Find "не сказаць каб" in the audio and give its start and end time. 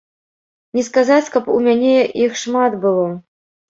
0.77-1.53